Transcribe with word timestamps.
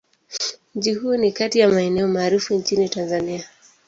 Mji 0.75 0.93
huu 0.93 1.15
ni 1.17 1.31
kati 1.31 1.59
ya 1.59 1.69
maeneo 1.69 2.07
maarufu 2.07 2.53
nchini 2.55 2.89
Tanzania. 2.89 3.45